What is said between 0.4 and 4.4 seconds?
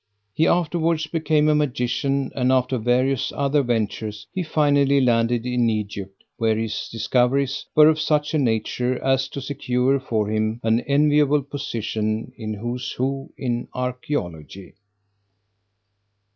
afterwards became a magician, and after various other ventures